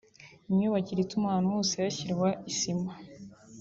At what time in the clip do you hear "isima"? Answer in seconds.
2.51-2.91